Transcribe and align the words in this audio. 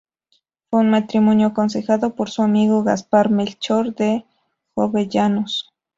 Fue 0.71 0.79
un 0.79 0.89
matrimonio 0.89 1.49
aconsejado 1.49 2.15
por 2.15 2.31
su 2.31 2.41
amigo 2.41 2.83
Gaspar-Melchor 2.83 3.93
de 3.93 4.25
Jovellanos. 4.73 5.69